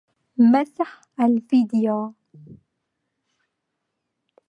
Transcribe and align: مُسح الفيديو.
مُسح 0.51 1.01
الفيديو. 1.19 1.97